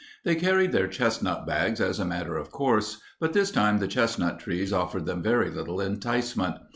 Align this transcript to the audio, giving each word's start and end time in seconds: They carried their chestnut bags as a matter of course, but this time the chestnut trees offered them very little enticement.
They 0.23 0.33
carried 0.33 0.71
their 0.71 0.87
chestnut 0.87 1.45
bags 1.45 1.79
as 1.79 1.99
a 1.99 2.05
matter 2.05 2.35
of 2.35 2.49
course, 2.49 2.99
but 3.19 3.33
this 3.33 3.51
time 3.51 3.77
the 3.77 3.87
chestnut 3.87 4.39
trees 4.39 4.73
offered 4.73 5.05
them 5.05 5.21
very 5.21 5.51
little 5.51 5.79
enticement. 5.79 6.55